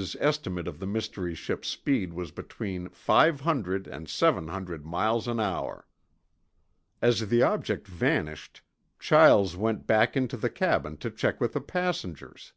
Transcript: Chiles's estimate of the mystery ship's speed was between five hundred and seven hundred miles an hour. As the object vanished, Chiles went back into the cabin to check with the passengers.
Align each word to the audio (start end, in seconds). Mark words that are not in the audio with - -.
Chiles's 0.00 0.16
estimate 0.18 0.66
of 0.66 0.78
the 0.78 0.86
mystery 0.86 1.34
ship's 1.34 1.68
speed 1.68 2.14
was 2.14 2.30
between 2.30 2.88
five 2.88 3.42
hundred 3.42 3.86
and 3.86 4.08
seven 4.08 4.48
hundred 4.48 4.82
miles 4.86 5.28
an 5.28 5.38
hour. 5.38 5.86
As 7.02 7.28
the 7.28 7.42
object 7.42 7.86
vanished, 7.86 8.62
Chiles 8.98 9.56
went 9.58 9.86
back 9.86 10.16
into 10.16 10.38
the 10.38 10.48
cabin 10.48 10.96
to 10.96 11.10
check 11.10 11.38
with 11.38 11.52
the 11.52 11.60
passengers. 11.60 12.54